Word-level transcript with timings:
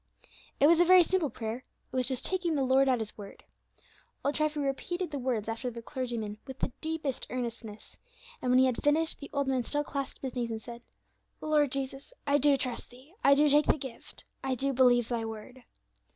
It 0.59 0.65
was 0.65 0.79
a 0.79 0.83
very 0.83 1.03
simple 1.03 1.29
prayer; 1.29 1.57
it 1.91 1.95
was 1.95 2.07
just 2.07 2.25
taking 2.25 2.55
the 2.55 2.63
Lord 2.63 2.89
at 2.89 2.97
His 2.97 3.15
word. 3.19 3.43
Old 4.25 4.33
Treffy 4.33 4.55
repeated 4.59 5.11
the 5.11 5.19
words 5.19 5.47
after 5.47 5.69
the 5.69 5.83
clergyman 5.83 6.39
with 6.47 6.57
the 6.57 6.71
deepest 6.81 7.27
earnestness, 7.29 7.97
and 8.41 8.49
when 8.49 8.57
he 8.57 8.65
had 8.65 8.81
finished 8.81 9.19
the 9.19 9.29
old 9.31 9.47
man 9.47 9.63
still 9.63 9.83
clasped 9.83 10.23
his 10.23 10.33
hands 10.33 10.49
and 10.49 10.59
said, 10.59 10.87
"Lord 11.39 11.71
Jesus, 11.71 12.15
I 12.25 12.39
do 12.39 12.57
trust 12.57 12.89
Thee, 12.89 13.13
I 13.23 13.35
do 13.35 13.47
take 13.47 13.67
the 13.67 13.77
gift, 13.77 14.23
I 14.43 14.55
do 14.55 14.73
believe 14.73 15.07
Thy 15.07 15.23
word." 15.23 15.65